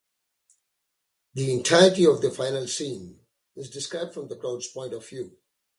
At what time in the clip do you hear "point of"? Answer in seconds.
4.67-5.07